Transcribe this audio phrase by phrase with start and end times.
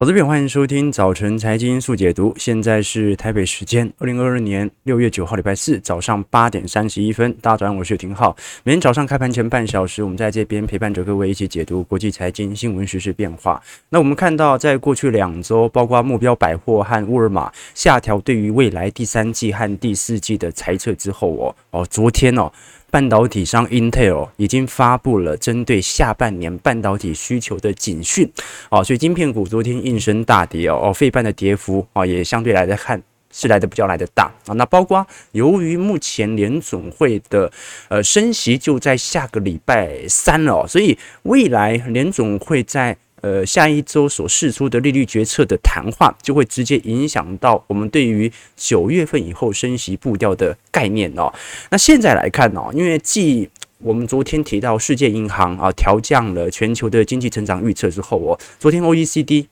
[0.00, 2.34] 好，这边欢迎收听早晨财经速解读。
[2.36, 7.32] 现在是台北时间二零二二年六月九号礼拜四早上八点三十一分。
[7.34, 8.36] 大家早上，我是廷浩。
[8.64, 13.62] 每天早上开盘前半小时，我们在这边陪伴着各位一起解读国际财经新闻、时事变化。
[13.88, 22.50] 那我们看到，在过去两周，包括目标百货和沃尔玛下调对于未来第三季和第四季的财测之后，哦哦，昨天哦。
[22.94, 28.30] 半导体商 Intel 已经发布了针对下半年半导体需求的警讯，
[28.70, 33.02] 哦，所以晶片股昨天应声大跌哦，哦，费半的跌幅啊也相对来的看
[33.32, 34.54] 是来的比较来的大啊。
[34.54, 37.50] 那包括由于目前联总会的
[37.88, 42.96] 呃升息就在下个礼拜三了，所以未来联总会在。
[43.24, 51.32] 呃，下一周所释出的利率决策的谈话，就会直接影响到我们对于九月份以后升息步调的概念哦。
[51.70, 59.46] 那现在来看哦，因为继我们昨天提到世界银行啊调降了全球的经济成长预测之后哦，昨天 OECD。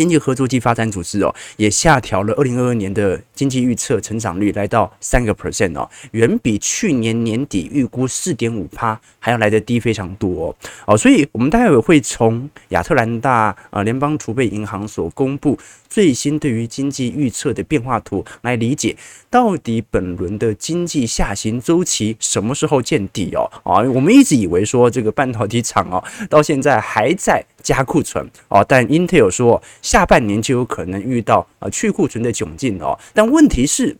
[0.00, 10.56] 经济合作暨发展组织哦，也下调了二零二二年的经济预测成长率，来到三个 percent 哦，远比去年年底预估四点五趴还要来得低非常多哦。
[10.86, 18.96] 哦，所以我们待会会从亚特兰大啊联邦储备银行所公布最新对于经济预测的变化图来理解，
[19.28, 23.44] 到底本轮的经济下行周期什么时候见底哦？
[23.64, 27.44] 啊，我们一直以为说这个半导体厂哦，到现在还在。
[27.62, 32.98] 加库存哦，但 Intel 说下半年就有可能遇到啊去库存的窘境哦。
[33.14, 33.96] 但问题是，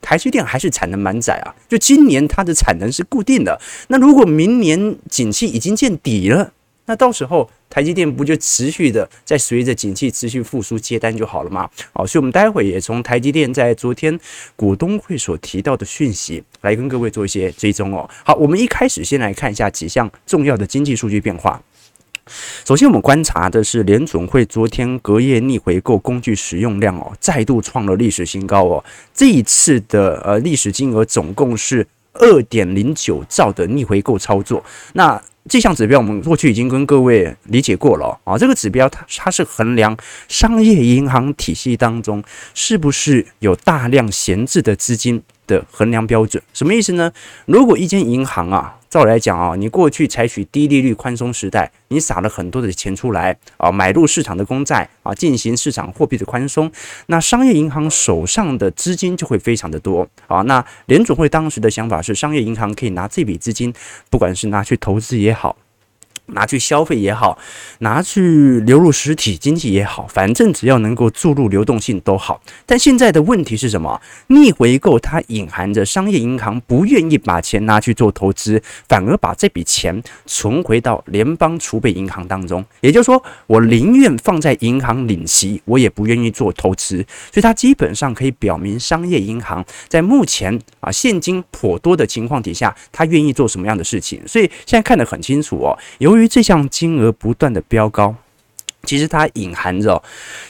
[0.00, 3.60] 台积电还是产能满载啊，就今年它的产能是固定的。
[3.88, 6.52] 那如果明年景气已经见底了，
[6.86, 11.70] 那到时候台积电不就持续的在随着景气持续复苏接单就好了吗？
[11.92, 14.18] 好，所以我们待会也从台积电在昨天
[14.56, 18.10] 股东会所提到的讯息来跟各位做一些追踪哦。
[18.24, 21.62] 好，我们一开始先来看一下几项重要的经济数据变化。
[22.64, 28.84] 首先，我们观察的是联总会昨天隔夜逆回购工具使用量哦，再度创了历史新高哦。
[29.12, 34.64] 这一次的呃历史金额总共是二点零九兆的逆回购操作。
[34.92, 38.38] 那这项指标我们过去已经跟各位理解过了啊。
[38.38, 39.96] 这个指标它它是衡量
[40.28, 42.22] 商业银行体系当中
[42.54, 45.20] 是不是有大量闲置的资金
[45.52, 46.42] 的衡量标准。
[46.52, 47.12] 什么意思呢？
[47.46, 48.78] 如果一间银行啊。
[48.92, 56.70] 照来讲啊，你过去采取低利率宽松时代，你撒了很多的钱出来啊，买入市场的公债啊，进行市场货币的宽松，
[57.06, 60.42] 那商业银行手上的资金就会非常的多啊。
[60.42, 63.72] 那联准会当时的想法是，商业银行可以拿这笔资金，
[64.10, 65.56] 不管是拿去投资也好。
[66.32, 67.38] 拿去消费也好，
[67.78, 72.40] 拿去流入实体经济也好，反正只要能够注入流动性都好。
[72.66, 74.00] 但现在的问题是什么？
[74.28, 82.64] 逆回购它隐含着商业银行不愿意把钱拿去做投资，反而把这笔钱存回到联邦储备银行当中。
[82.80, 87.04] 也就是说，我宁愿放在银行领息，我也不愿意做投资。
[87.30, 94.20] 所以它基本上可以表明，商业银行在目前啊现金颇多的情况底下，它愿意做什么样的事情。
[94.26, 98.14] 所以现在看得很清楚哦，由于于这项金额不断的飙高，
[98.84, 100.02] 其实它隐含着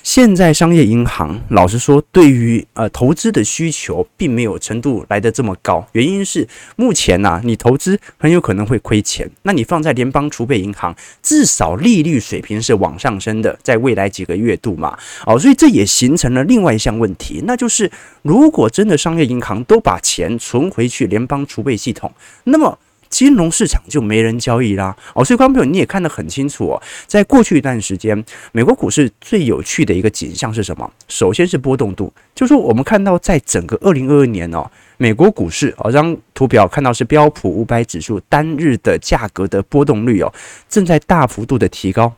[0.02, 5.86] 现在商业银行老实说，对于呃投资的需求并没有程度来得这么高。
[5.92, 17.90] 原因是目前呐、啊，你投资很有可能会亏钱，那你放在联邦储备银行，至少利率水平是往上升的，在未来几个月度嘛，哦，所以这也形成了另外一项问题，那就是
[18.22, 22.10] 如果真的商业银行都把钱存回去联邦储备系统，
[22.44, 22.78] 那么。
[23.12, 30.90] 金融市场就没人交易啦，哦，所以观众朋友你也看得很清楚哦，在过去一段时间，美国股市最有趣的一个景象是什么？
[31.08, 34.64] 首先是波动度，就是说我们看到在整个二零二二年哦，
[34.96, 40.32] 美国股市哦，这张图表看到是标普五百指数单日的价格的波动率哦，
[40.70, 42.10] 正在大幅度的提高。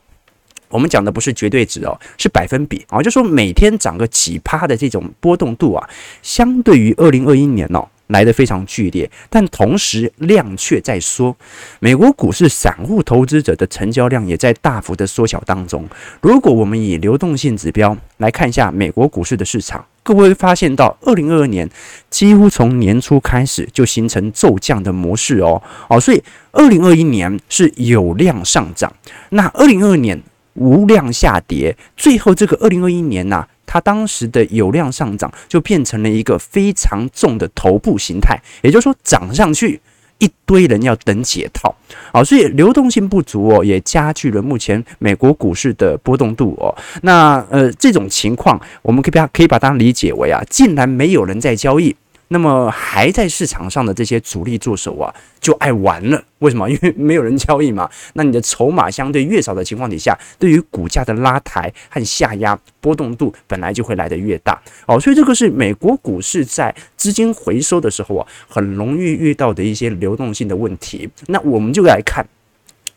[0.69, 5.91] 我们讲的不是绝对值哦，是百分比啊，就是说每天涨个几趴的这种波动度啊，
[6.23, 7.89] 相对于二零二一年哦。
[8.09, 11.35] 来得非常剧烈，但同时量却在缩。
[11.81, 15.89] 美国股市散户投资者的成交量也在大幅的缩小当中。
[16.21, 21.69] 如果我们以流动性指标来看一下美国股市的市场，各位会发现到二零二二年
[22.11, 26.23] 几乎从年初开始就形成骤降的模式哦哦，所以
[26.53, 28.93] 二零二一年是有量上涨，
[29.31, 30.23] 那二零二二年
[30.55, 39.81] 无量下跌，最后这个二零二一年呐、它当时的有量上涨，就变成了一个非常重的头部形态，也就是说涨上去
[40.19, 41.75] 一堆人要等解套，
[42.13, 46.73] 啊，所以流动性不足哦，也加剧了目前美国股市的波动度哦。
[47.03, 51.95] 那呃这种情况，我们可以把可以把它理解为啊，竟然没有人在交易，
[52.29, 56.23] 那么还在市场上的这些主力助手啊，就爱玩了。
[56.39, 56.69] 为什么？
[56.69, 57.89] 因为没有人交易嘛。
[58.15, 64.99] 那你的筹码相对越少的情况底下，对于股价的拉抬和下压波动度本来就会来得越大哦。
[64.99, 71.09] 所以这个是美国股市在资金回收的时候啊，很容易遇到的一些流动性的问题。
[71.27, 72.27] 那我们就来看。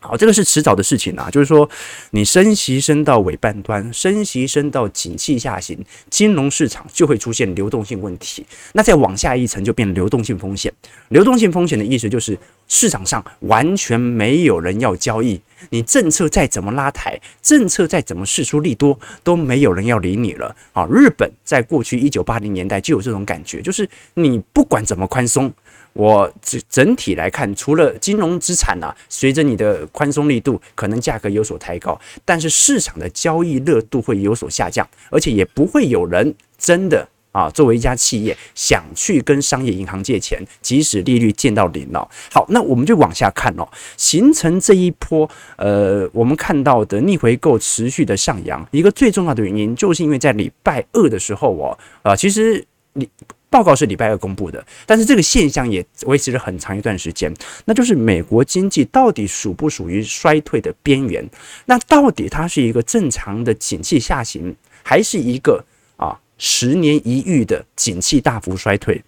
[0.00, 1.68] 好，这个是迟早的事情啊，就是说，
[2.12, 5.76] 你升息升到尾半端，升息升到景气下行，
[6.08, 8.46] 金融市场就会出现流动性问题。
[8.72, 10.72] 那再往下一层就变流动性风险。
[11.08, 15.40] 流动性风险的意思就是市场上完全没有人要交易，
[15.70, 20.54] 你政策再怎么拉抬，政策再怎么释出利多，都没有人要理你了。
[20.72, 25.52] 啊，日本在过去一九八零年代就有这种感觉，就是你不管怎么宽松。
[25.98, 42.08] 我整整体来看，除了金融资产啊，随着你的宽松力度，可能价格有所抬高，但是市场的交易热度会有所下降，而且也不会有人真的啊，作为一家企业想去跟商业银行借钱，即使利率见到零了。
[42.32, 53.08] 好，那我们就往下看哦，形成这一波呃，我们看到的逆回购持续的上扬，一个最重要的原因，就是因为在礼拜二的时候哦，啊，其实你。
[53.50, 57.32] 报告是礼拜二公布的，但是这个现象也维持了很长一段时间。
[57.64, 61.26] 那就是美国经济到底属不属于衰退的边缘？
[61.66, 65.64] 那到底它是一个正常的景气下行，还是一个
[65.96, 69.02] 啊十年一遇的景气大幅衰退，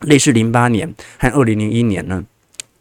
[0.00, 2.24] 类似零八年和二零零一年呢？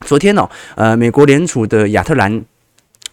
[0.07, 2.43] 昨天呢、哦，呃，美国联储的亚特兰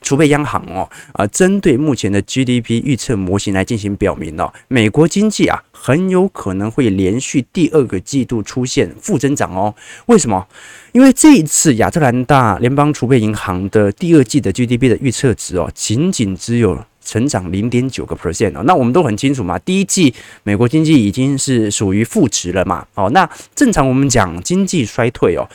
[0.01, 9.75] 储备央行哦，啊，针对目前的 GDP 预测模型来进行表明哦，美国经济啊很有可能会连续第二个季度出现负增长哦。
[10.07, 10.47] 为什么？
[10.93, 18.63] 因为这一次亚特兰大联邦储备银行的第二季的 GDP 的预测值哦，仅仅只有成长零点九个 percent 哦。
[18.65, 20.13] 那我们都很清楚嘛，第一季
[20.43, 22.87] 美国经济已经是属于负值了嘛。
[22.95, 25.47] 哦，那正常我们讲经济衰退哦。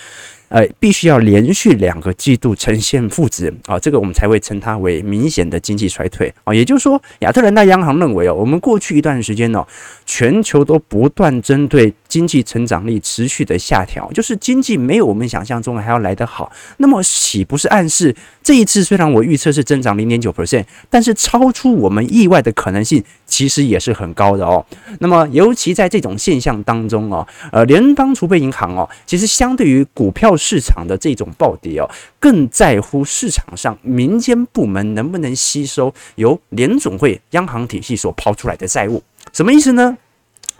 [0.53, 6.53] 呃，必须要连续两个季度呈现负值啊，这个我们才会称它为明显的经济衰退啊。
[6.53, 9.65] 也就是说，亚特兰大央行认为哦，我们过去一段时间呢，
[10.05, 16.51] 全球都不断针对经济成长力持续的下调，就是经济没有我们想象中还要来得好。
[16.77, 23.03] 那么，岂不是暗示这一次虽然我预测是增长零点九 percent，但是超出我们意外的可能性
[23.33, 24.63] 其实也是很高的哦。
[24.99, 30.37] 那么，尤其在这种现象当中哦，呃，联邦储备银行哦，其实相对于股票。
[30.43, 31.89] 市场的这种暴跌哦，
[32.19, 39.01] 更在乎市场上民间部门能不能吸收由联总会央行体系所抛出来的债务。
[39.31, 39.97] 什么意思呢？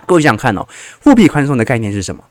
[0.06, 0.66] 各位想想看哦，
[1.04, 2.24] 货币宽松的概念是什么？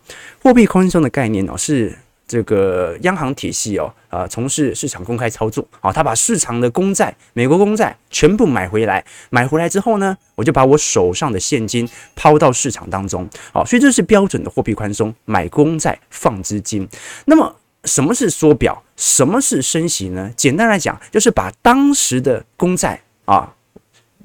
[0.43, 16.89] 货币宽松的概念哦，是这个央行体系哦，呃，从事市场公开操作啊，他把市场的公债、美国公债全部买回来，买回来之后呢，我就把我手上的现金抛到市场当中，好，所以这是标准的货币宽松，买公债放资金。
[17.27, 17.55] 那么
[17.85, 18.83] 什么是缩表？
[18.97, 20.31] 什么是升息呢？
[20.37, 23.53] 简单来讲，就是把当时的公债啊，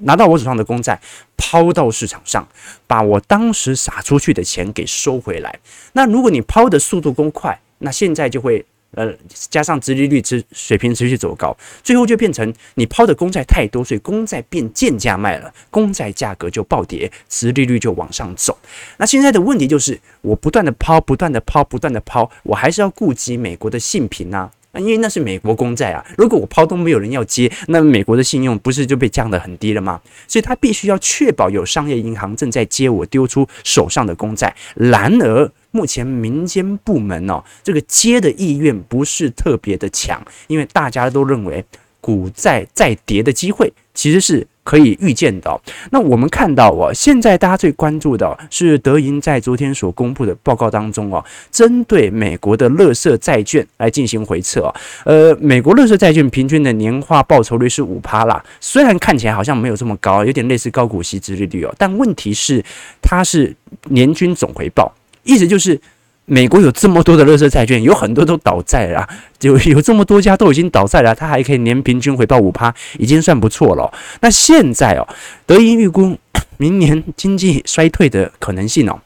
[0.00, 0.98] 拿到我手上的公债
[1.36, 2.48] 抛到市场上，
[2.86, 5.58] 把我当时撒出去的钱给收回来。
[5.92, 8.64] 那如果你抛的速度够快，那现在就会。
[8.92, 9.14] 呃，
[9.50, 18.56] 加上殖利率持水平持续走高，最后就变成你抛的公债太多，所以公债变贱价卖了，公债价格就暴跌，殖利率就往上走。
[18.96, 26.02] 那现在的问题就是，我不断的抛，不断的抛，不断的抛，我还是要顾及美国的信评啊，因为那是美国公债啊。
[26.16, 30.00] 如果我抛都没有人要接，那美国的信用不是就被降得很低了吗？
[30.26, 34.56] 所以他必须要确保有商业银行正在接我丢出手上的公债。
[34.74, 35.52] 然而。
[35.70, 41.64] 目前民间部门哦，这个接的意愿不是特别的强，因为大家都认为
[42.00, 45.60] 股债再跌的机会其实是可以预见的。
[45.90, 54.72] 那我们看到哦，现在大家最关注的是德银在昨天所公布的报告当中哦，针对美国的垃圾债券来进行回测。
[55.04, 62.64] 呃，美国垃圾债券平均的年化报酬率是五趴啦，虽然看起来好像没有这么高，有点类似高股息殖利率哦，但问题是
[63.02, 63.54] 它是
[63.88, 64.94] 年均总回报。
[65.24, 65.80] 意思就是，
[66.24, 69.08] 美国有这么多的乐色债券，有很多都倒债了，
[69.38, 73.92] 就有这么多家都已经倒债了，它还可以年平均回报五趴，已经算不错了。
[74.20, 75.08] 那现在哦，
[75.46, 76.16] 德银预估
[76.56, 79.00] 明年经济衰退的可能性哦。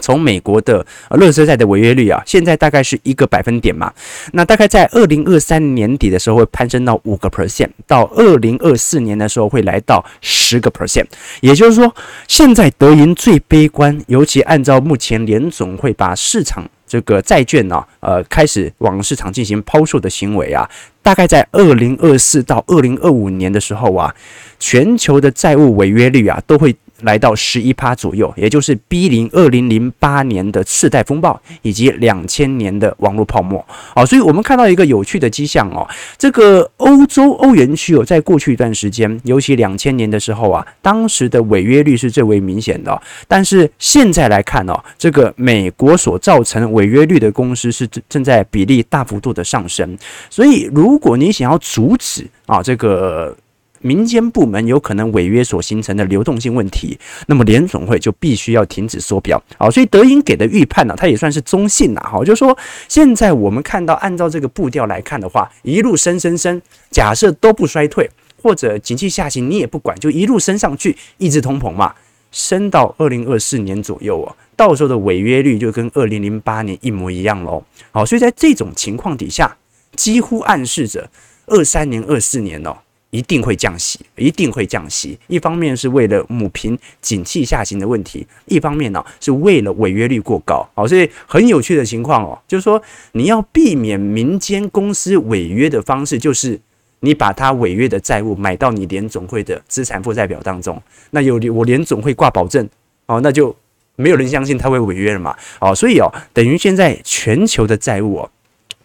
[0.00, 3.92] 从美国的垃圾债的违约率啊，现在大概是一个百分点嘛，
[4.32, 11.06] 那大概在二零二三年底的时候会攀升到五个 percent，到二零二四年的时候会来到十个 percent。
[11.40, 11.94] 也就是说，
[12.26, 20.68] 现在德银最悲观，尤其按照目前联总会把市场这个债券呢、呃，开始往市场进行抛售的行为啊，
[21.02, 24.14] 大概在二零二四到二零二五年的时候啊，
[24.58, 26.74] 全球的债务违约率啊都会。
[27.04, 33.64] 来到十一趴左右，也就是 B 零二零零八年的次贷风暴以及两千年的网络泡沫。
[33.94, 35.86] 好，所以我们看到一个有趣的迹象哦，
[36.18, 43.00] 这个欧洲欧元区哦，在过去一段时间，尤其两千年的时候啊，当时的违约率是最为明显的。
[43.28, 49.96] 但是现在来看哦，这个美国所造成违约率的公司是正正在比例大幅度的上升。
[50.30, 53.36] 所以，如果你想要阻止啊这个。
[53.84, 59.38] 民间部门有可能违约所形成的流动性问题，那么联总会就必须要停止缩表。
[59.58, 62.00] 好，所以德银给的预判呢，它也算是中性呐。
[62.02, 62.56] 好，就是说
[62.88, 68.10] 现在我们看到，按照这个步调来看的话，一路升升升，假设都不衰退
[68.40, 71.94] 或者景气下行，你也不管，就一路升上去，抑制通膨嘛，
[72.32, 77.62] 升到二零二四年左右哦，到时候的违约率就跟二零零八年一模一样喽。
[77.92, 79.58] 好，所以在这种情况底下，
[79.94, 81.10] 几乎暗示着
[81.48, 82.78] 二三年、二四年哦。
[83.14, 85.16] 一定会降息，一定会降息。
[85.28, 90.68] 一方面是为了抚平景气下行的问题，一方面呢是为了违约率过高。
[90.74, 96.60] 好，所以很有趣的情况哦，就是说你要避免民间公司违约的方式，就是
[97.00, 100.82] 你把它违约的债务买到你联总会的资产负债表当中。
[101.10, 102.68] 那有我联总会挂保证
[103.06, 103.54] 哦，那就
[103.94, 105.36] 没有人相信他会违约了嘛。
[105.60, 108.30] 哦，所以哦，等于现在全球的债务哦。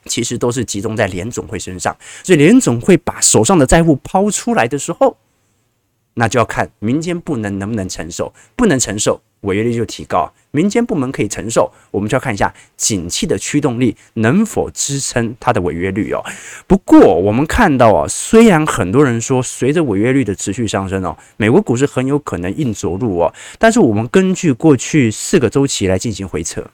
[0.06, 5.18] 其实都是集中在联总会身上，所以联总会把手上的债务抛出来的时候，
[6.16, 16.22] 那就要看民间部门能不能承受，不能承受，违约率就提高；民间部门可以承受，我们就要看一下景气的驱动力能否支撑它的违约率哦。
[16.68, 26.70] 不过我们看到啊，虽然很多人说随着违约率的持续上升哦，美国股市很有可能硬着陆哦，但是我们根据过去四个周期来进行回测。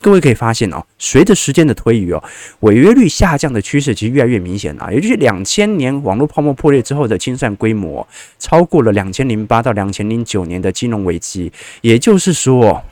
[0.00, 2.22] 各位可以发现哦，随着时间的推移哦，
[2.60, 4.92] 违约率下降的趋势其实越来越明显了。
[4.92, 8.06] 也就是两千年网络泡沫破裂之后的清算规模，
[8.38, 11.52] 超过了两千零八到两千零九年的金融危机。
[11.82, 12.82] 也就是说，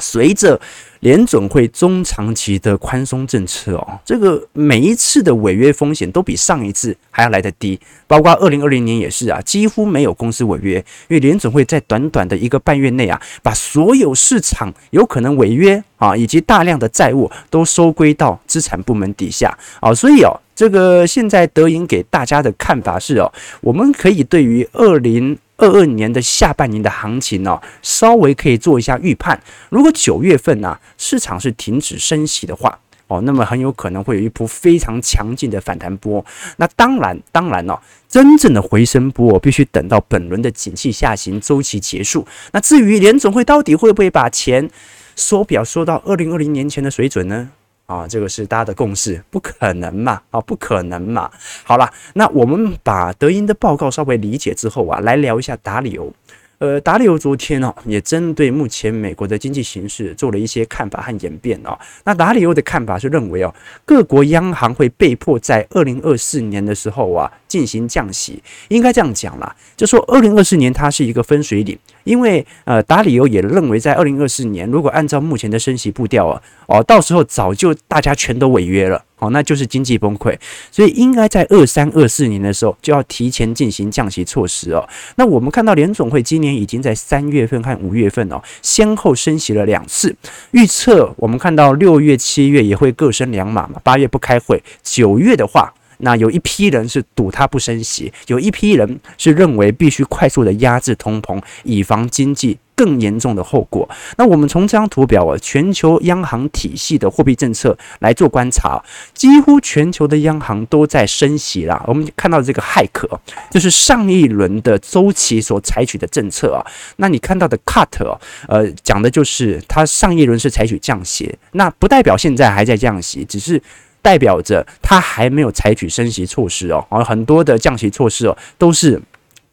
[0.00, 0.60] 随着
[1.00, 10.76] 联准会中长期的宽松政策哦，这个每一次的违约风险都比上一次还要来得低，包括二零二零年也是啊，几乎没有公司违约，
[11.08, 25.38] 因为联准会在短短的一个半月内啊，把所有市场有可能违约啊以及大量的债务都收归到资产部门底下啊，所以哦，这个现在德银给大家的看法是哦，我们可以对于二零。
[25.60, 29.38] 二二年的下半年的行情呢、哦，稍微可以做一下预判。
[29.68, 36.24] 如果九月份呢、市场是停止升息的话，哦，那么很有可能会有一波非常强劲的反弹波。
[36.56, 42.26] 那当然，当然哦，真正的回升波必须等到本轮的景气下行周期结束。
[42.52, 44.70] 那至于联总会到底会不会把钱
[45.14, 47.50] 缩表缩到二零二零年前的水准呢？
[47.90, 50.22] 啊，这个是大家的共识，不可能嘛？
[50.30, 51.28] 啊，不可能嘛？
[51.64, 56.12] 好了，那我们把德银的报告稍微理解之后啊，来聊一下达里欧。
[56.60, 61.76] 呃，达里欧昨天哦，也针对目前美国的经济形势做了一些看法和演变哦。
[62.04, 63.54] 那达里欧的看法是认为哦，
[63.86, 79.02] 各国央行会被迫在二零二四年的时候啊进行降息，应该这样讲啦，就说二零二四年它是一个分水岭，因为呃，达里欧也认为在二零二四年，如果按照目前的升息步调啊，哦，到时候早就大家全都违约了。
[79.20, 80.34] 好，那就是经济崩溃，
[80.72, 84.82] 所以应该在二三二四年的时候就要提前进行降息措施哦。
[85.16, 90.16] 那我们看到联总会今年已经在三月份和五月份哦，先后升息了两次，
[90.52, 93.78] 预测我们看到六月、七月也会各升两码嘛。
[93.84, 102.56] 八月不开会，九月的话，那有一批人是赌它不升息，有一批人是认为必须快速的压制通膨，以防经济。
[102.80, 103.86] 更严重的后果。
[104.16, 108.82] 那我们从这张图表啊，全球央行体系的货币政策来做观察，
[109.12, 111.84] 几乎全球的央行都在升息啦。
[111.86, 113.06] 我们看到这个 hike，
[113.50, 116.64] 就是上一轮的周期所采取的政策啊。
[116.96, 118.16] 那你看到的 cut，
[118.48, 123.62] 呃，讲的就是它上一轮是采取降息，那不代表现在还在降息，只是
[124.00, 126.82] 代表着它还没有采取升息措施哦。
[126.88, 128.98] 而很多的降息措施哦，都是。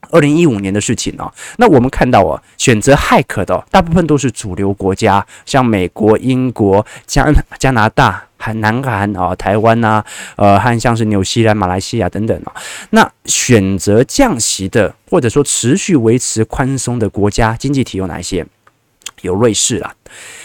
[0.09, 7.27] 二零一五年的事情哦，那我们看到啊，选择 hike 的大部分都是主流国家，像美国、英国、加
[7.59, 10.03] 加拿大、韩、南韩啊、台湾呐，
[10.37, 12.53] 呃，还像是纽西兰、马来西亚等等啊。
[12.91, 18.45] 那选择降息的，或者说持续维持宽松的国家经济体有哪些？
[19.21, 19.93] 有瑞士啦，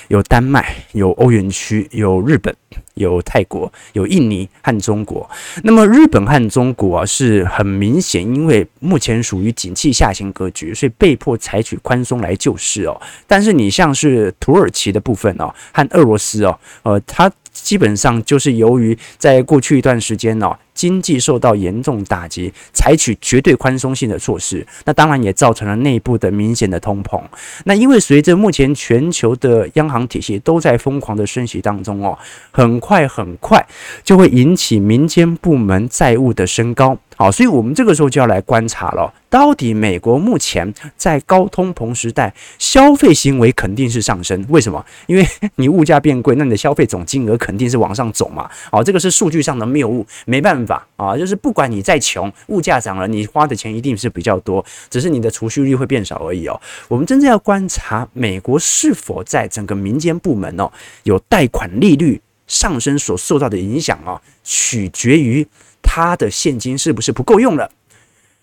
[0.08, 2.54] 有丹麦，有欧元区，有日本。
[2.94, 5.28] 有泰国、有印尼和中国。
[5.64, 13.00] 那么日本和中国啊，是很明显，因为目前属于景气下行格局，所以被迫采取宽松来救市哦。
[13.26, 27.22] 但是你像是土耳其的部分哦，和俄罗斯哦，呃，它基本上就是由于在过去一段时间呢，经济受到严重打击，采取绝对宽松性的措施，那当然也造成了内部的明显的通膨。
[27.64, 32.18] 那因为随着目前全球的央行体系都在疯狂的升息当中哦，
[32.50, 33.64] 很快很快
[34.02, 36.98] 就会引起民间部门债务的升高。
[37.22, 44.44] 好，所以我们这个时候就要来观察了，到底美国目前在高通膨时代，消费行为肯定是上升。
[44.48, 44.84] 为什么？
[45.06, 45.24] 因为
[45.54, 48.50] 你物价变贵，那你的消费总金额肯定是往上走嘛。
[48.72, 56.60] 好，这个是数据上的谬误，没办法啊，就是不管你再穷，物价涨了，你花的钱一定是比较多，只是你的储蓄率会变少而已哦。
[56.88, 60.68] 我们真正要观察美国是否在整个民间部门哦，
[61.04, 65.46] 有贷款利率上升所受到的影响啊，取决于。
[65.94, 67.70] 他的现金是不是不够用了？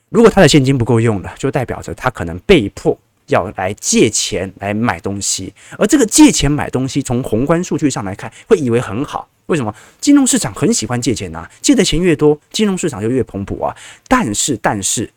[0.09, 5.51] 如果他的现金不够用了，就代表着他可能被迫要来借钱来买东西。
[5.79, 9.27] 而这个借钱买东西，从宏观数据上来看，会以为很好。
[9.47, 9.73] 为什么？
[9.99, 13.75] 金融市场很喜欢借钱呐，借的钱越多，金融市场就越蓬勃啊。
[14.07, 15.09] 但是，但是，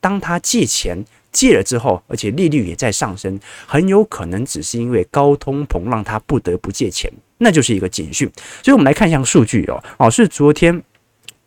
[0.00, 8.30] 当他借钱借了之后，而且利率也在上升，很有可能只是因为高通膨让他不得不借钱，那就是一个警讯。
[8.62, 10.80] 所以，我们来看一下数据哦，哦，是昨天。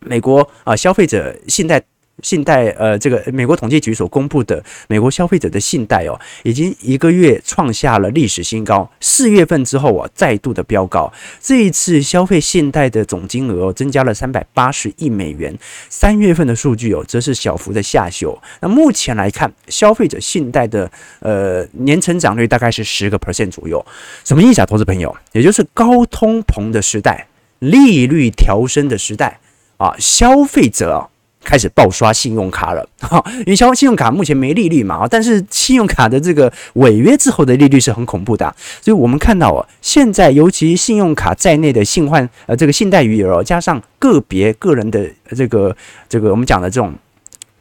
[0.05, 1.81] 美国啊，消费者信贷
[2.21, 8.89] 信贷呃，这个美国统计局所公布的美国消费者的信贷哦，已经一个月创下了历史新高。
[9.01, 11.11] 四月份之后啊，再度的飙高。
[11.41, 15.57] 这一次消费信贷的总金额增加了三百八十亿美元。
[15.89, 18.39] 三月份的数据哦，则是小幅的下修。
[18.61, 23.83] 那目前来看，消费者信贷的呃年成长率大概是十个 percent 左右。
[24.23, 25.13] 什么意思啊，投资朋友？
[25.31, 29.39] 也就是高通膨的时代，利率调升的时代。
[29.83, 31.09] 啊，消费者啊
[31.43, 45.75] 开始爆刷信用卡了 哈，因为消信用卡目前没利率嘛，但是信用卡的这个违约之后的利率是很恐怖的，所以我们看到啊，现在尤其信用卡在内的信换呃这个信贷余额，加上个别个人的这个
[46.07, 46.93] 这个我们讲的这种。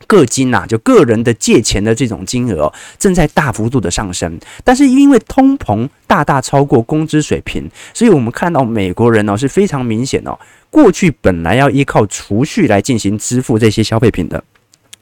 [0.07, 10.39] 个金呐，就个人的借钱的这种金额正在大幅度的上升，但是因为通膨大大超过工资水平，所以我们看到美国人呢是非常明显哦，
[10.71, 14.43] 过去本来要依靠储蓄来进行支付这些消费品的。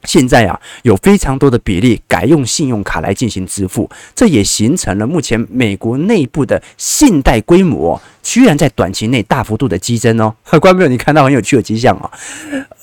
[0.03, 10.33] 现在啊，有非常多的比例改用信用卡来进行支付，这也形成了目前美国内部的信贷规模居然在短期内大幅度的激增哦。
[10.59, 12.09] 观众朋友，你看到很有趣的迹象啊。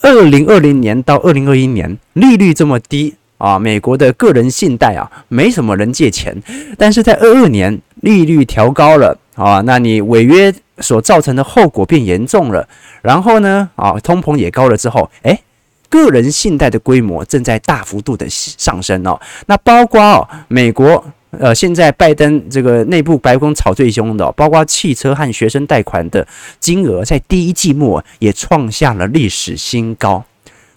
[0.03, 6.41] 二零二零年到二零二一年利率这么低啊，美国的个人信贷啊没什么人借钱，
[6.77, 12.69] 但是在二二年利率调高了啊，那你违约所造成的后果变严重了，
[13.03, 15.41] 然后呢啊，通膨也高了之后，诶。
[15.89, 26.27] 个人信贷的规模正在大幅度的上升哦，那包括哦，美国呃，现在拜登这个内部白宫吵最凶的，包括汽车和学生贷款的
[26.59, 30.25] 金额，在第一季末也创下了历史新高，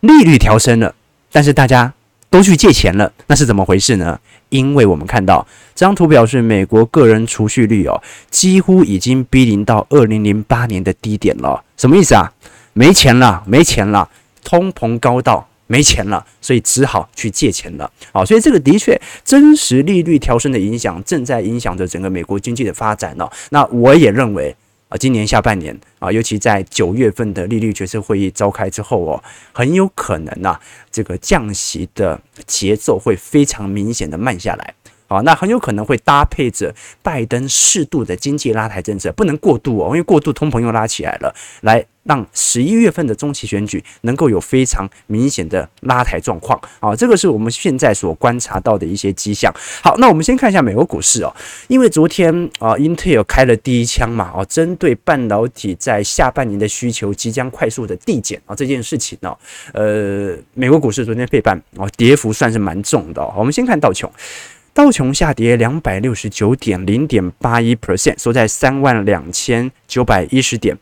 [0.02, 0.94] 利率调升了，
[1.32, 1.94] 但是大家
[2.30, 4.20] 都去借钱了，那是怎么回事呢？
[4.50, 12.32] 因为我们看到这张图表示美国个人储蓄率哦，几乎已经逼临到二零零八年的低点了，什么意思啊？
[12.74, 14.10] 没钱了，没钱了。
[14.44, 17.90] 通膨高到没钱了，所以只好去借钱了。
[18.12, 23.30] 好，所以这个的确真实利率调升的影响正在影响着整个美国经济的发展呢。
[23.52, 24.54] 那我也认为
[24.90, 29.24] 啊，今年下半年啊，尤其在九月份的利率决策会议召开之后哦，
[29.54, 30.60] 很有可能呐，
[30.92, 34.74] 这个降息的节奏会非常明显的慢下来。
[35.12, 46.58] 好，那很有可能会搭配着拜登适度的经济拉抬政策，不能过度哦，因为过度通膨又拉起来了，来让十一月份的中期选举能够有非常明显的拉抬状况。
[46.80, 49.54] 啊，这个是我们现在所观察到的一些迹象。
[49.84, 51.36] 好，那我们先看一下美国股市哦，
[51.68, 59.36] 因为昨天啊，Intel 开了第一枪嘛，哦，针对半导体在下半年的需求即将快速的递减啊这件事情呢，
[59.74, 63.22] 呃，美国股市昨天费半哦，跌幅算是蛮重的。
[63.36, 64.10] 我们先看道琼。
[64.74, 70.78] 道琼下跌两百六十九点零点八一 percent，收在三万两千九百一十点。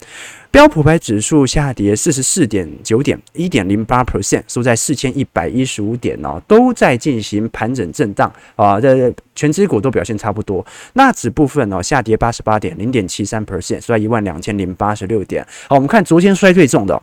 [0.52, 8.80] 标普百指数下跌四十四点九点一点零八 percent，收在四千一百一十五点哦，都在进行盘整震荡啊。
[8.80, 10.66] 这全指股都表现差不多。
[10.94, 15.46] 纳指部分哦，下跌八十八点零点七三 percent，收在一万两千零八十六点。
[15.68, 17.02] 好，我们看昨天摔最重的。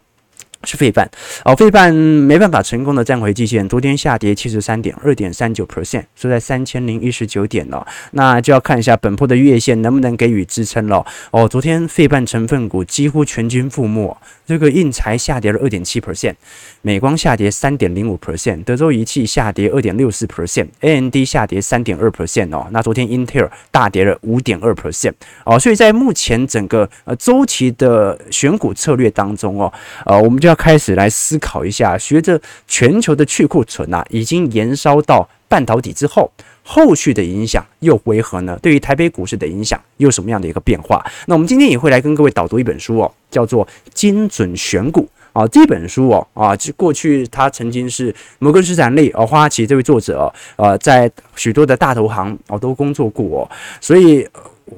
[0.66, 1.08] 是费半
[1.44, 7.86] 哦，费半没办法成功的站回季线，昨天下跌七十三点二点三九 percent，收在三千零一十九点了。
[8.10, 11.06] 那就要看一下本波的月线能不能给予支撑了。
[11.30, 16.34] 哦，昨天费半成分股几乎全军覆没，这个应材下跌了二点七 percent，
[16.82, 22.66] 美光下跌三点零五 percent，德州仪器下跌二点六四 percent，AMD 下跌三点二 percent 哦。
[22.72, 29.72] 那昨天英特尔大跌了五点二 percent 哦，所以在目前整个呃周期的选股策略当中哦，
[30.04, 30.55] 呃，我们就要。
[30.56, 36.30] 开始来思考一下，随着全球的去库存啊，已经延烧到半导体之后，
[36.64, 38.58] 后续的影响又为何呢？
[38.60, 41.04] 对于台北股市的影响又有什么样的一个变化？
[41.26, 43.64] 那我们今天也会来跟各位导读一本书哦，叫做
[43.94, 45.02] 《精准选股》
[45.38, 45.46] 啊。
[45.48, 54.26] 这本书哦啊，就过去他曾经是摩根士丹利哦，花旗这位作者哦，呃，在许多的大投行哦都工作过哦，所以。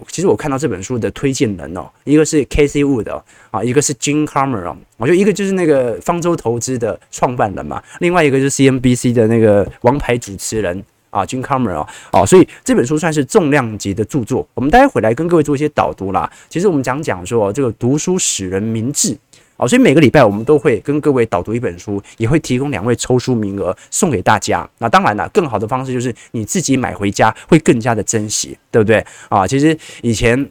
[0.09, 14.47] 其实我看到这本书的推荐人哦，一个是 Casey Wood 啊，一个是 Jim Cameron，我觉得一个就是那个方舟投资的创办人嘛，另外一个就是 CNBC 的那个王牌主持人啊，Jim Cramer 哦，哦，所以这本书算是重量级的著作。
[14.55, 16.31] 我们待会来跟各位做一些导读啦。
[16.51, 19.17] 其实我们讲讲说这个读书使人明智。
[19.59, 24.67] 好，所以每个礼拜我们都会跟各位导读一本书，也会提供两位抽书名额送给大家。
[24.79, 29.05] 那当然了，更好的方式就是你自己买回家，会更加的珍惜，对不对？
[29.29, 30.49] 啊，其实以前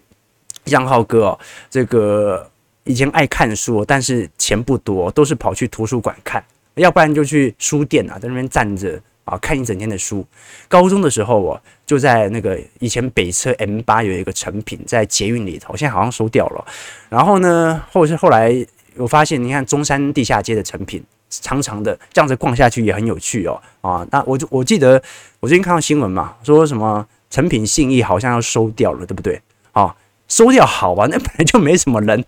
[0.66, 1.40] 杨浩哥哦，
[1.70, 2.52] 这个
[2.84, 6.44] 以前爱看书，但是钱不多，都是跑去图书馆看，
[6.76, 10.28] 要不然就去书店啊，在那边站着啊看一整天的书。
[10.68, 16.66] 高中的时候我就在那个以前北车 M 八有一个成品在捷运里头，现在好像收掉了。
[17.08, 18.68] 然后呢，或者是后来。
[18.98, 23.62] 我发现，你看中山地下街的成品，长长的这样子逛下去也很有趣哦。
[23.82, 25.02] 啊，那我就我记得
[25.40, 29.42] 我最近看到新闻嘛，说什么成品信义好像要收掉了，对不对？
[29.72, 29.96] 啊，
[30.28, 32.26] 收掉好吧，那本来就没什么人。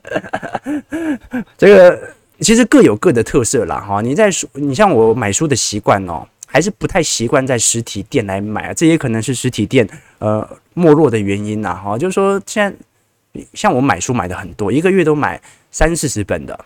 [1.57, 3.79] 这个其实各有各的特色啦。
[3.79, 8.73] 哈，你在书，你像我买书的习惯哦，还是不太习惯在实体店来买。
[8.73, 9.87] 这也可能是实体店
[10.19, 11.73] 呃没落的原因呐。
[11.73, 15.41] 哈，就是说现在像我买书买的很多，一个月都买。
[15.71, 16.59] 三四十本的，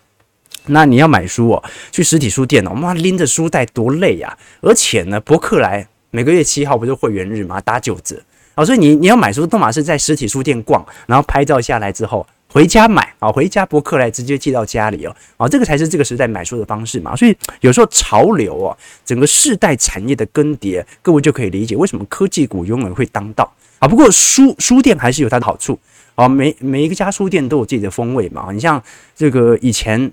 [0.68, 4.38] 那你要买书哦，去实体书店哦，妈拎着书袋多累呀！
[4.62, 7.60] 而且呢，博客来每个月七号不是会员日吗？
[7.62, 8.22] 打九折
[8.56, 17.16] 啊，所以你你要买书，都嘛是在实体书店逛，然后拍照下来之后回家买啊，回家博客来直接寄到家里哦，啊，这个才是这个时代买书的方式嘛。
[17.16, 23.88] 所以有时候潮流哦，整个世代产业的更迭，各位就可以理解为什么科技股永远会当道啊。
[23.88, 25.78] 不过书书店还是有它的好处。
[26.16, 28.52] 哦，每每一个家书店都有自己的风味嘛。
[28.52, 28.82] 你像
[29.16, 30.12] 这个以前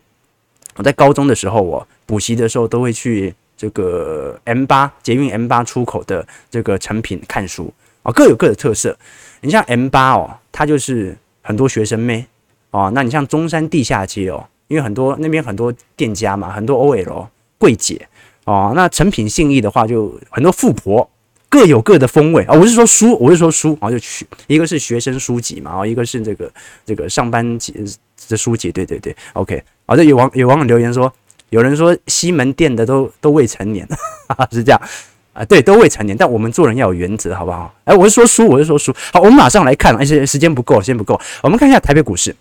[0.76, 8.96] 我在高中的时候，我补习的时候都会去这个 M 八捷运 M 八出口的这个诚品看书啊，各有各的特色。
[9.42, 12.24] 你像 M 八哦，它就是很多学生妹
[12.70, 12.90] 哦。
[12.94, 17.26] 那你像中山地下街哦，因为很多那边很多店家嘛，很多 OL
[17.58, 18.08] 柜姐
[18.44, 18.72] 哦。
[18.74, 21.08] 那诚品信义的话，就很多富婆。
[21.50, 22.54] 各有各的风味啊！
[22.54, 26.50] 我是说书，我是说书啊，就去一个是学生书籍嘛，啊，一个是这个
[26.86, 27.74] 这个上班级
[28.28, 29.60] 的书籍，对对对，OK。
[29.84, 31.12] 好，这有网有网友留言说，
[31.48, 33.84] 有人说西门店的都都未成年，
[34.28, 34.80] 哈哈，是这样
[35.32, 35.44] 啊？
[35.44, 37.74] 对，都未成年，但我们做人要有原则，好不好？
[37.82, 38.94] 哎，我是说书，我是说书。
[39.12, 42.34] 好，我们马上来看，而且时间不够，时间不够，我们看一下台北股市。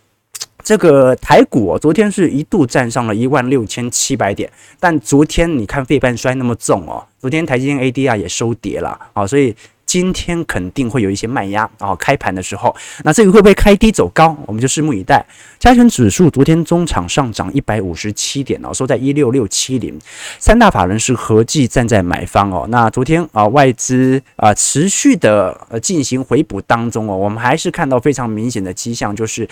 [0.63, 9.55] 这个台股，昨天是一度站上了一万六千七百点，但昨天你看费半衰那么重哦，昨天台积电 ADR 也收跌了啊，所以。
[9.89, 14.37] 今天肯定会有一些卖压啊，开盘的时候，那这个会不会开低走高？
[14.45, 15.25] 我们就拭目以待。
[15.57, 19.99] 加权指数昨天中场上涨一百五十七点哦，收在一六六七零。
[20.37, 22.67] 三大法人是合计站在买方哦。
[22.69, 29.49] 那昨天啊，外资啊持续的呃进行回补当中哦，我们还是看到非常明显的迹象，就是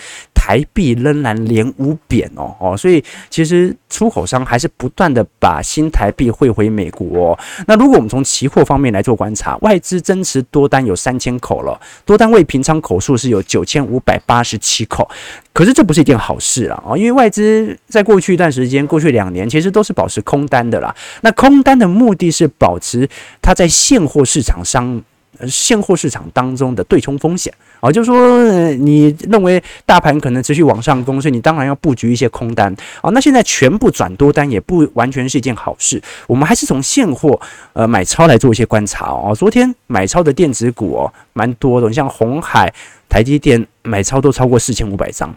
[0.48, 7.38] 台币仍然连五贬哦哦，所以其实出口商还是不断的把新台币汇回美国哦。
[7.66, 10.18] 那如果我们从期货方面来做观察，外资增。
[10.28, 15.08] 持多单有三千口了，多单未平仓口数是有九千五百八十七口，
[15.54, 16.82] 可是这不是一件好事啊！
[16.86, 20.94] 啊，因为外资在过去一段时间，过去两年其实都是保持空单的啦。
[21.22, 23.08] 那空单的目的是保持
[23.40, 25.02] 它在现货市场上。
[25.46, 33.10] 现货市场当中的对冲风险啊，就是说，你认为大盘可能持续往上攻，所以你当然要布局一些空单啊。
[33.10, 37.40] 那现在全部转多单也不完全是一件好事，我们还是从现货
[37.72, 39.34] 呃买超来做一些观察哦。
[39.34, 42.72] 昨天买超的电子股哦蛮多的，你像鸿海、
[43.08, 45.32] 台积电买超都超过四千五百张，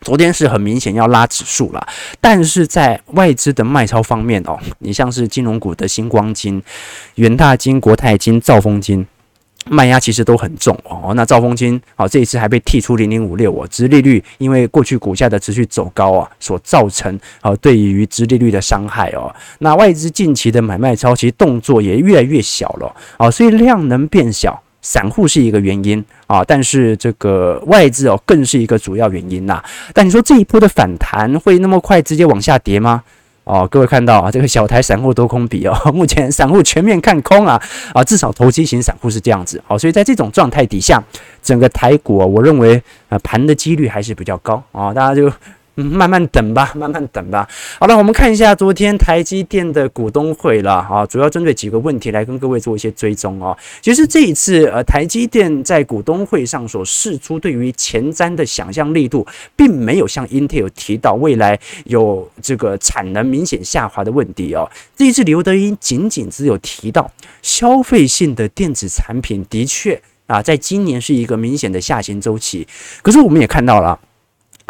[0.00, 1.86] 昨天是很明显要拉指数了。
[2.20, 6.60] 但是在外资的卖超方面哦，你像是金融股的新光金、
[7.14, 9.06] 元大金、国泰金、兆丰金。
[9.70, 11.12] 卖压其实都很重哦。
[11.14, 19.34] 那兆丰金啊，这一次还被剔出零零五六哦，殖利率因为过去股价的持续走高啊，所造成啊对于殖利率的伤害哦。
[19.58, 29.62] 那外资近期的买卖超其实动作也越来越小了啊，所以量能变小，散户是一个原因啊，但是这个外资哦更是一个主要原因呐。
[29.92, 33.02] 但你说这一波的反弹会那么快直接往下跌吗？
[33.48, 37.60] 哦，各位看到啊，这个小台散户多空比哦， 目前散户全面看空啊
[37.94, 39.60] 啊，至少投机型散户是这样子。
[39.66, 41.02] 好，所以在这种状态底下，
[41.42, 45.32] 整个台股啊，我认为啊盘的几率还是比较高啊，大家就。
[45.82, 47.48] 慢慢等吧，慢慢等吧。
[47.78, 53.56] 好了，我们看一下昨天台积电的股东会了啊，主要针对几个问题来跟各位做一些追踪哦。
[53.80, 64.68] 其实这一次呃，台积电在股东会上所释出对于前瞻的想象力度，并没有像 Intel 提到未来有这个产能明显下滑的问题哦。
[64.96, 67.10] 这一次刘德英仅仅只有提到
[67.42, 72.66] 消费性的电子产品的确啊，在今年是一个明显的下行周期，
[73.02, 73.98] 可是我们也看到了。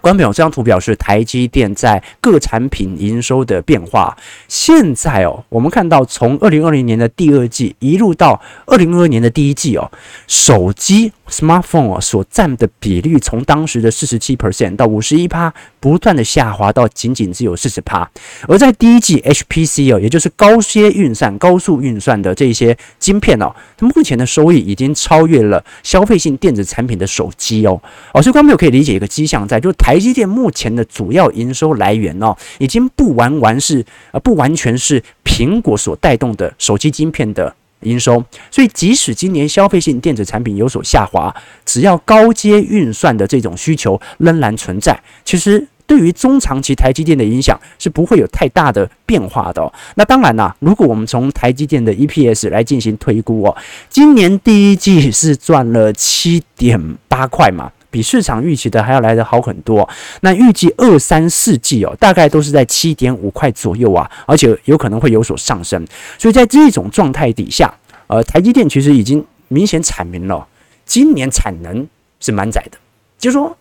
[0.01, 4.17] 观众朋友，这张图表示台积电在各产品营收的变化。
[4.47, 9.91] 现在哦，我们看到从二零二零年的第二季一路到二零二二年的第一季哦，
[10.27, 18.09] 手机 smartphone 哦所占的比率从当时的四十七 percent 到五十一趴，不断的下滑到仅仅只有四十趴。
[18.47, 27.81] 而在第一季 HPC 哦，也就是高阶运算、高速运算的这些晶片哦，它目前的收益已经超越了消费性电子产品的手机哦。
[28.15, 49.72] 哦，所以观众朋友可以理解一个迹象在，就台台积电目前的主要营收来源哦，已经不完完是呃不完全是苹果所带动的手机晶片的营收，所以即使今年消费性电子产品有所下滑，只要高阶运算的这种需求仍然存在，其实对于中长期台积电的影响是不会有太大的变化的哦。
[49.94, 53.57] 那当然啦，如果我们从台积电的 EPS 来进行推估哦，
[53.88, 57.72] 今年第一季是赚了七点八块嘛。
[57.90, 59.88] 比市场预期的还要来得好很多。
[60.20, 65.87] 那预计二三四季哦，大概都是在七点五块左右啊，而且有可能会有所上升。
[66.18, 67.72] 所以在这种状态底下，
[68.07, 70.46] 呃，台积电其实已经明显阐明了，
[70.85, 71.87] 今年产能
[72.20, 72.79] 是满载的，
[73.18, 73.57] 就是说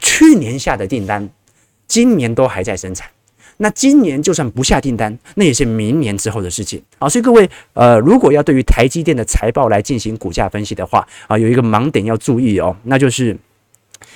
[0.00, 1.28] 去年下的订单，
[1.86, 3.08] 今年都还在生产。
[3.62, 7.06] 那今年就算不下订单，那也是明年之后的事情啊。
[7.06, 13.36] 所以各位，呃，如果要对于台积电的财报来进行股价分析的话啊，有一个盲点要注意哦，那就是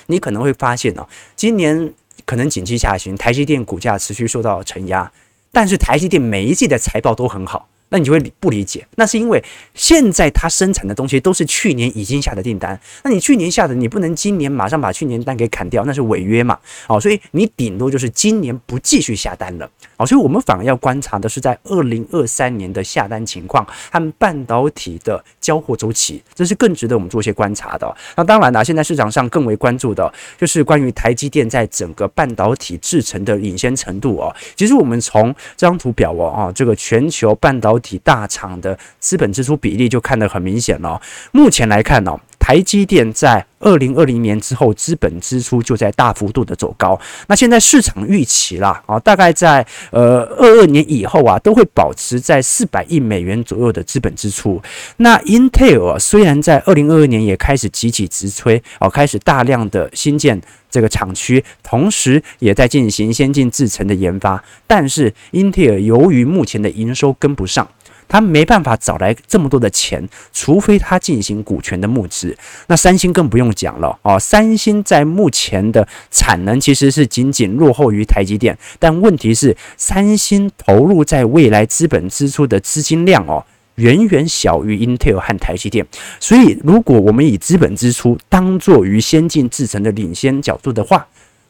[0.07, 1.93] 你可能会发现哦，今年
[2.25, 5.11] 可能景气下行，台积电股价持续受到承压，
[5.51, 7.69] 但是台积电每一季的财报都很好。
[7.89, 9.43] 那你就会不理解，那是因为
[9.73, 16.57] 现在它生产的东西都是去年已经下的订单，那你去年下的，你不能今年马上把去年单给砍掉，那是违约嘛？
[16.87, 19.69] 哦，所以你顶多就是今年不继续下单了。
[19.97, 27.95] 哦，所以我们反而要观察的是在二零二三年的下单情况和半导体的交货周期，这是更值得我们做一些观察的。
[28.17, 34.35] 那当然了，现在市场上更为关注的就是关于台积电在整个半导体制程的领先程度哦。
[34.57, 40.99] 其实我们从这张图表哦，啊，这个全球半导体体大厂的资本支出比例就看得很明显了。
[41.31, 46.95] 目前来看呢，台积电在二零二零年之后，资本支出就在大幅度的走高。
[47.25, 54.61] 那现在市场预期啦，啊，大概在呃二二年以后啊，都会保持在四百亿美元左右的资本支出。
[54.97, 67.67] 那 Intel 啊，虽然在二零二二年也开始急起直吹，哦，开始大量的新建这个厂区，同时也在进行先进制程的研发，但是英特尔由于目前的营收跟不上。
[68.07, 72.37] 他没办法找来这么多的钱，除非他进行股权的募资。
[72.67, 85.85] 那三星更不用讲了哦，三星在目前的产能其实是仅仅落后于台积电，但问题是三星投入在未来资本支出的资金量哦，远远小于 Intel 和台积电。
[86.19, 91.07] 所以，如果我们以资本支出当作于先进制程的领先角度的话，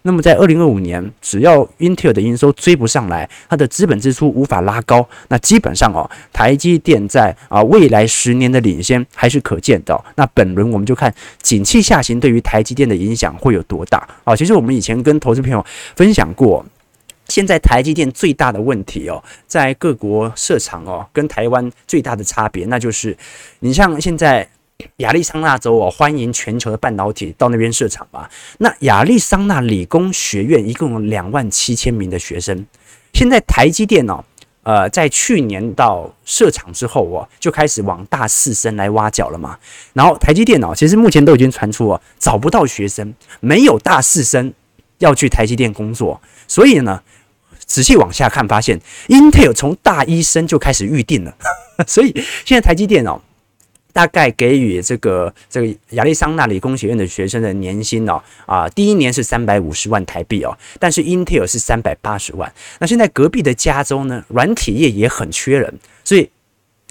[0.07, 9.99] 那么在二零二五年，只要 Intel 的营收追不上来，它的资本支出无法拉高，那基本上哦，台积电在啊未来十年的领先还是可见的。
[10.15, 14.35] 那本轮我们就看景气下行对于台积电的影响会有多大啊？
[14.35, 15.65] 其实我们以前跟投资朋友
[15.95, 16.63] 分享过，
[17.27, 23.17] 现在台积电最大的问题哦，在各国设厂哦，跟台湾最大的差别，那就是
[23.61, 24.47] 你像现在。
[24.97, 28.29] 亚利桑那州哦，欢迎全球的半导体到那边设厂吧。
[28.59, 32.65] 那亚利桑那理工学院一共有两万七千名的学生。
[33.13, 34.23] 现在台积电哦，
[34.63, 39.57] 呃，在去年到设厂之后哦，就开始往大四生来挖角了嘛。
[39.93, 44.53] 然后台积电哦，其实目前都已经传出哦，找不到学生，没有大四生
[44.99, 46.21] 要去台积电工作。
[46.47, 47.01] 所以呢，
[47.65, 51.33] 仔细往下看，发现 Intel 从大一生就开始预定了。
[51.88, 52.13] 所以
[52.45, 53.21] 现在台积电哦。
[53.95, 62.53] 大概给予这个这个亚利桑那理工学院的学生的年薪哦，啊，第一年是三百五十万台币哦，但是英特尔是三百八十万。
[62.79, 66.29] 那现在隔壁的加州呢，软体业也很缺人，所以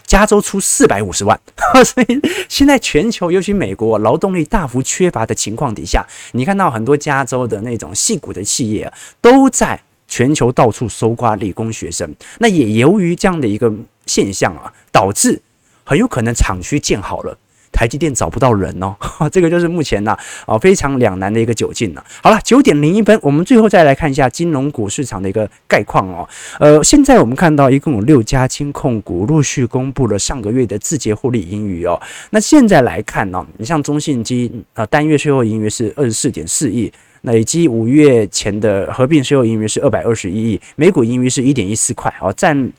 [0.07, 1.39] 加州出四百五十万。
[1.85, 8.91] 所以现在全球，尤其美国劳动力大幅缺乏的情况底下，你看到很多加州的那种矽谷的企业，
[9.21, 12.15] 都在全球到处搜刮理工学生。
[12.39, 13.71] 那也由于这样的一个
[14.07, 15.43] 现象啊，导致。
[15.85, 17.37] 很有可能厂区建好了，
[17.71, 18.97] 台积电找不到人哦，
[19.31, 20.17] 这个就是目前呢
[20.47, 22.05] 啊非常两难的一个窘境了。
[22.23, 26.29] 好了，九点零一分，我们最后再来看一下金融股市场的一个概况哦。
[26.59, 32.01] 呃，现在我们看到一共有六家金控股陆续公布了上个月的自结获利盈余哦。
[32.31, 36.91] 那现在来看呢，你像中信金啊，单月税后盈余是二十四点四亿，
[37.23, 42.73] 累计五月前的合并税后盈余是二百二十一亿，每股盈余是一点一四块哦，占。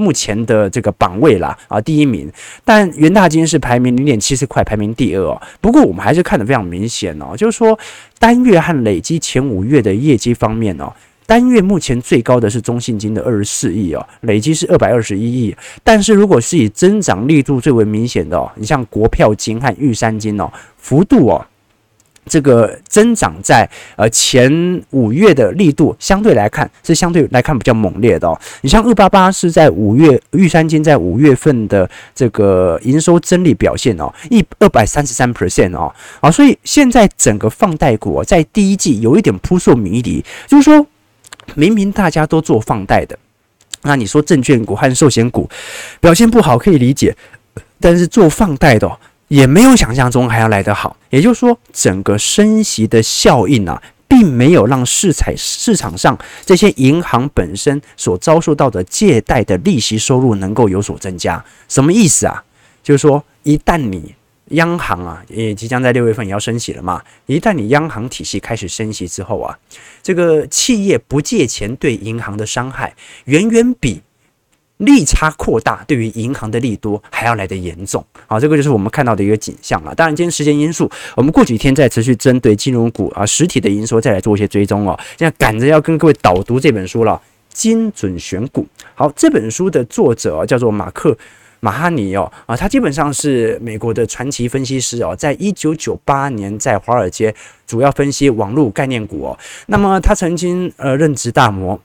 [0.00, 2.32] 目前的这个榜位啦，啊，第一名，
[2.64, 5.40] 但元大金是排名零点七四块，排名第二哦。
[5.60, 7.78] 不过我们还是看得非常明显哦，就是说
[8.18, 10.90] 单月和累积前五月的业绩方面哦，
[11.26, 15.54] 单月目前最高的是中信金的二十四亿哦，累积是二百二十一亿。
[15.84, 21.46] 但是如果是以增长力度最为明显的哦，你像国票金和玉山金哦，幅度哦。
[22.26, 24.50] 这个增长在呃前
[24.90, 28.38] 五月的力度相对来看是相对来看比较猛烈的哦。
[28.60, 40.86] 你像二八八是在五月，玉山金在五月份的这个营收增利表现哦，一二百三十三 percent 哦，啊，所以现在整个放贷股在第一季有一点扑朔迷离，就是说
[41.54, 43.18] 明明大家都做放贷的，
[43.82, 45.48] 那你说证券股和寿险股
[46.00, 47.16] 表现不好可以理解，
[47.80, 48.96] 但是做放贷的哦。
[49.30, 61.44] 也没有想象中还要来得好，也就是说，整个升息的效应啊，并没有让市场市场上这些银行本身所遭受到的借贷的利息收入能够有所增加。
[61.68, 62.42] 什么意思啊？
[62.82, 64.16] 就是说，一旦你
[64.46, 69.56] 央行啊，也即将在六月份也要升息了嘛，一旦你央行体系开始升息之后啊，
[70.02, 74.02] 这个企业不借钱对银行的伤害，远远比。
[74.80, 79.94] 利差扩大对于银行的利多还要来得严重，好，这个就是我们看到的一个景象了。
[79.94, 84.98] 当然，今天时间因素，我们过几天再持续针对金融股啊实体的营收再来做一些追踪哦。
[85.18, 87.12] 现在赶着要跟各位导读这本书了，
[87.54, 88.62] 《精准选股》。
[88.94, 91.14] 好，这本书的作者叫做马克
[91.60, 97.34] 马哈尼哦啊，他基本上是美国的传奇分析师哦，在一九九八年在华尔街
[97.66, 99.38] 主要分析网络概念股哦。
[99.66, 101.78] 那么他曾经呃任职大摩。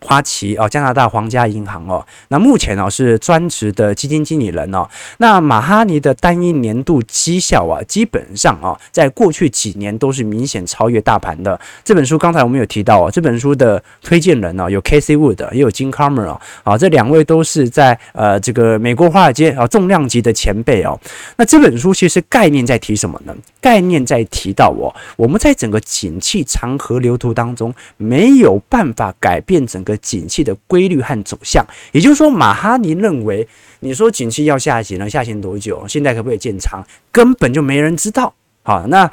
[0.00, 4.88] 花旗哦，加拿大皇家银行哦，那目前哦是专职的基金经理人哦。
[5.18, 11.58] 那马哈尼的单一年度绩效啊，基本上啊，在过去几年都是明显超越大盘的。
[11.84, 20.98] 这本书刚才我们有提到哦，这本书的推荐人呢有 Casey Wood，也有 Jim Cramer 哦，啊，这两位都是在呃这个美国华尔街啊重量级的前辈哦。
[21.36, 23.34] 那这本书其实概念在提什么呢？
[23.60, 29.98] 概念在提到哦，我们在整个景气长河流图当中没有办法改变整个。
[30.08, 33.46] 景气的规律和走向，也就是说，马哈尼认为，
[33.80, 35.84] 你说景气要下行了，下行多久？
[35.88, 36.82] 现在可不可以建仓？
[37.12, 38.32] 根本就没人知道。
[38.62, 39.10] 好，那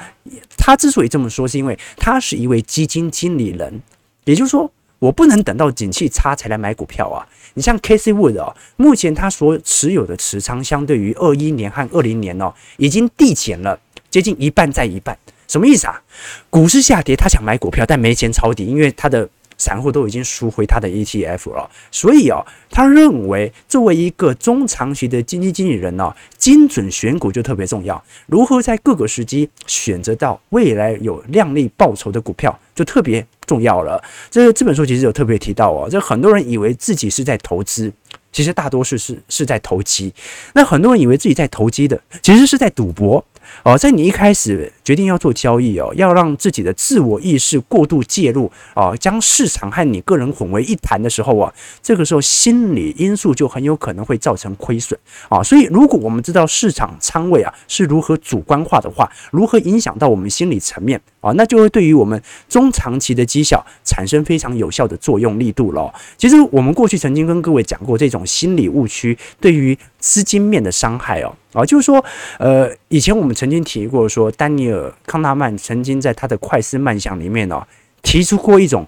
[0.56, 3.82] 他之所以这么说，是因为他是一位基金经理人，
[4.24, 7.28] 也就是说，我不能等到景气差才来买股票啊。
[7.56, 13.78] 你像 K.C.Wood 哦，目前他所持有的持仓，相对于二一年和二零年哦，已经递减了
[14.10, 15.18] 接近一半再一半。
[15.48, 16.02] 什么意思啊？
[16.50, 19.28] 股市下跌，他想买股票，但没钱抄底，因为他的。
[19.58, 28.04] 散户都已经赎回他的 ETF 了，所以哦，他认为作为一个中长期的基金经理人呢，精准选股就特别重要。
[28.28, 34.04] 如何在各个时机选择到未来有亮丽报酬的股票，就特别重要了。
[34.30, 37.92] 这这本书其实有特别提到哦，这很多人以为自己是在投资，
[38.32, 40.14] 其实大多数是是在投机。
[40.54, 43.24] 那很多人以为自己在投机的，其实是在赌博。
[43.64, 55.42] 哦，在你一开始决定要做交易哦，要让自己的自我意识过度介入啊，将市场和你个人混为一谈的时候啊，这个时候心理因素就很有可能会造成亏损啊。
[55.42, 65.92] 所以，如果我们知道市场仓位啊是如何主观化的话，如何影响到我们心理层面啊，那就会对于我们中长期的绩效产生非常有效的作用力度了。
[66.16, 71.36] 其实我们过去曾经跟各位讲过这种心理误区对于资金面的伤害哦。
[71.56, 72.04] 啊，就是说，
[72.38, 77.66] 呃，以前我们曾经提过，说丹尼尔呃康纳曼曾经在他的快思慢想里面哦，
[78.02, 78.86] 提出过一种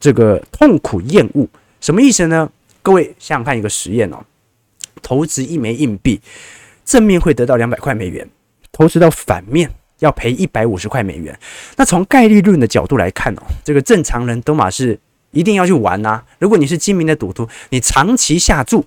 [0.00, 1.46] 这个痛苦厌恶，
[1.80, 2.50] 什么意思呢？
[2.82, 4.18] 各位想想看，一个实验哦，
[5.02, 6.20] 投资一枚硬币，
[6.84, 8.28] 正面会得到两百块美元，
[8.72, 11.38] 投资到反面要赔一百五十块美元。
[11.76, 14.98] 那从概率论的角度来看哦，这个正常人都马是
[15.30, 16.22] 一定要去玩呐。
[16.38, 18.84] 如果你是精明的赌徒，你长期下注。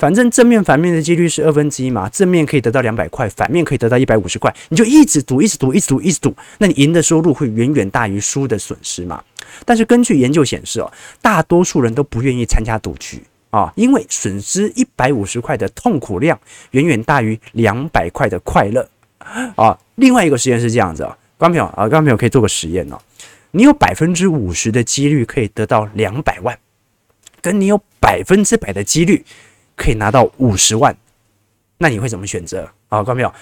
[0.00, 9.22] 反正正面反面的几率是二分之一嘛，正面可以得到两百块，反面可以得到一百五十块，你就一直赌，一直赌，一直赌，一直赌，那你赢的收入会远远大于输的损失嘛。
[9.66, 16.40] 但是根据研究显示哦，大多数人都不愿意参加赌局啊，因为损失一百五十块的痛苦量
[16.70, 18.88] 远远大于两百块的快乐
[19.54, 19.78] 啊。
[19.96, 22.98] 另外一个实验是这样子啊，观众朋友啊，观众朋友可以做个实验哦，
[23.50, 26.58] 你有百分之五十的几率可以得到两百万，
[27.42, 29.22] 跟你有百分之百的几率
[29.80, 30.94] 可以拿到五十万，
[31.78, 33.02] 那你会怎么选择啊？
[33.02, 33.32] 观众朋友，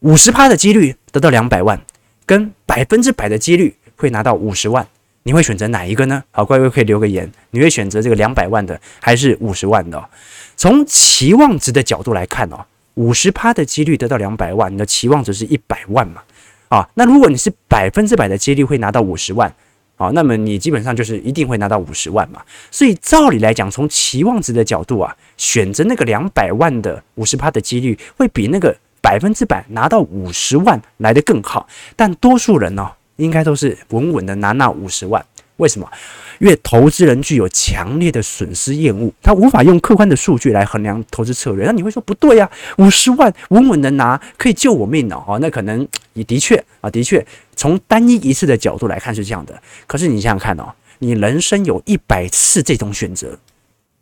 [0.00, 1.78] 五十趴的几率得到两百万，
[2.24, 4.88] 跟百分之百的几率会拿到五十万。
[5.24, 6.24] 你会选择哪一个呢？
[6.30, 7.30] 好，各位可以留个言。
[7.50, 10.02] 你会选择这个两百万的，还是五十万的？
[10.56, 12.64] 从期望值的角度来看哦，
[12.94, 16.22] 五十趴的几率得到两百万，你的期望值是一百万嘛？
[16.70, 19.54] 啊，那如果你是百分之百的几率会拿到五十万，
[20.02, 22.42] 啊，那么你基本上就是一定会拿到五十万嘛。
[22.70, 31.66] 所以照理来讲，从期望值的角度啊，选择那个两百万的五十趴的几率会比那个百分之百拿到五十万来得更好。
[31.94, 35.24] 但多数人呢、应该都是稳稳的拿那五十万，
[35.58, 35.88] 为什么？
[36.38, 41.64] 因为投资人具有强烈的损失厌恶，他无法用客观的数据来衡量投资策略。
[41.64, 42.50] 那你会说不对呀？
[42.78, 47.24] 五十万稳稳的拿可以救我命哦，哦，那可能你的确啊，的确
[47.62, 49.62] 从单一一次的角度来看是这样的。
[49.86, 53.38] 可是你想想看哦，你人生有一百次这种选择，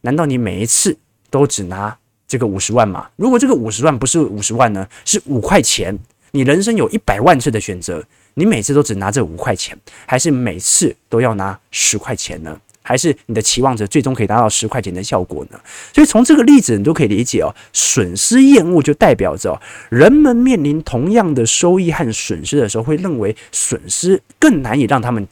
[0.00, 0.96] 难道你每一次
[1.28, 1.94] 都只拿
[2.26, 3.10] 这个五十万吗？
[3.16, 4.88] 如果这个五十万不是五十万呢？
[5.04, 5.98] 是五块钱？
[6.30, 8.02] 你人生有一百万次的选择。
[8.32, 12.58] 你每次都只拿这五块钱，还是每次都要拿十块钱呢？
[12.82, 15.60] 还是你的期望值最终可以达到十块钱的效果呢？
[15.92, 19.60] 所以从这个例子你都可以理解哦，损失厌恶就代表着
[19.90, 25.26] 人们面临同样的收益和损失的时候，会认为损失更难以让他们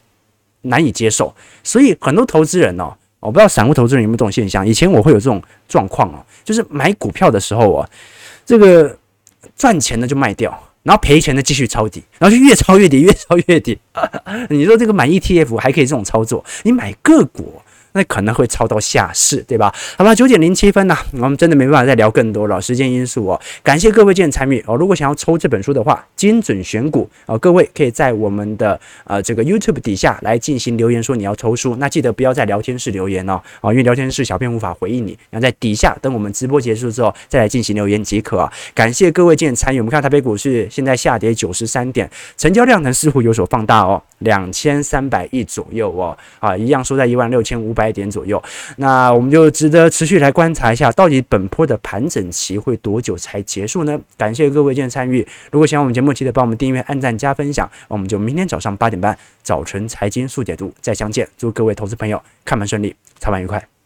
[0.61, 1.33] 难以接受。
[1.63, 4.65] 所以很多投资人哦，我不知道散户投资人有没有这种现象。
[4.65, 7.89] 以前我会有这种状况哦，就是买股票的时候啊，
[8.45, 8.97] 这个
[9.57, 10.57] 赚钱的就卖掉。
[10.83, 13.77] 然后赔钱的继续抄底，然后就越抄越底，越抄越底。
[14.49, 17.61] 你说这个买 ETF 还可以这种操作，你买个股。
[17.99, 19.75] 那可能会抄到下市，对吧？
[19.97, 23.37] 好吧，九点零七分呐，我们真的没办法再聊更多了，时间因素哦。
[23.61, 24.77] 感谢各位今天参与哦。
[24.77, 31.75] 如果想要抽这本书的话，精准选股哦，各位可以在我们的呃这个 YouTube 底下来进行留言，说你要抽书。
[31.75, 35.17] 那记得不要在聊天室留言哦，哦，因为聊天室小编无法回应你。
[35.29, 38.49] 然后在底下等我们直播结束之后再来进行留言即可。
[38.73, 39.79] 感谢各位今天参与。
[39.81, 47.88] 我们看台北股市现在下跌九十三点，成交量呢似乎有所放大哦，两千三百亿左右哦，啊，一样收在一万六千五百。
[47.89, 48.41] 百点左右，
[48.77, 53.99] 那我们就值得持续来观察一下，到底本坡的盘整期会多久才结束呢？
[54.15, 57.67] 感谢各位今天参与，如果喜欢我们节目，记得帮我们订阅、按赞、加分享。
[57.87, 61.27] 我们就明天早上八点半早晨财经速解读再相见。
[61.35, 63.78] 祝各位投资朋友看盘顺利，操盘愉快。